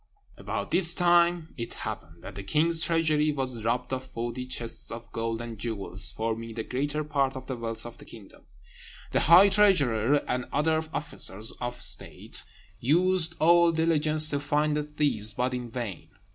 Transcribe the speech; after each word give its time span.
About 0.35 0.71
this 0.71 0.95
time 0.95 1.53
it 1.57 1.75
happened 1.75 2.23
that 2.23 2.33
the 2.33 2.41
king's 2.41 2.81
treasury 2.81 3.31
was 3.31 3.63
robbed 3.63 3.93
of 3.93 4.03
forty 4.05 4.47
chests 4.47 4.89
of 4.89 5.11
gold 5.11 5.39
and 5.39 5.59
jewels, 5.59 6.09
forming 6.09 6.55
the 6.55 6.63
greater 6.63 7.03
part 7.03 7.35
of 7.35 7.45
the 7.45 7.55
wealth 7.55 7.85
of 7.85 7.99
the 7.99 8.05
kingdom. 8.05 8.47
The 9.11 9.19
high 9.19 9.49
treasurer 9.49 10.23
and 10.27 10.45
other 10.51 10.83
officers 10.91 11.51
of 11.61 11.83
state 11.83 12.43
used 12.79 13.35
all 13.39 13.71
diligence 13.71 14.27
to 14.31 14.39
find 14.39 14.75
the 14.75 14.81
thieves, 14.81 15.35
but 15.35 15.53
in 15.53 15.69
vain. 15.69 16.09